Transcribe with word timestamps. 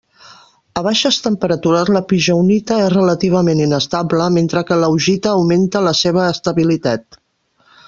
A 0.79 0.81
baixes 0.85 1.17
temperatures 1.25 1.91
la 1.97 2.01
pigeonita 2.13 2.79
és 2.87 2.89
relativament 2.95 3.63
inestable 3.67 4.31
mentre 4.39 4.65
que 4.71 4.81
l'augita 4.85 5.35
augmenta 5.37 5.85
la 5.91 5.95
seva 6.03 6.27
estabilitat. 6.33 7.23